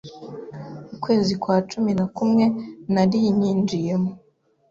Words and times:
ukwezi 0.95 1.33
kwa 1.41 1.55
cumi 1.69 1.91
na 1.99 2.05
kumwe 2.15 2.45
narinyinjiyemo, 2.93 4.11